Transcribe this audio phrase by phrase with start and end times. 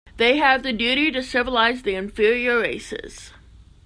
[0.17, 3.33] They have the duty to civilize the inferior races.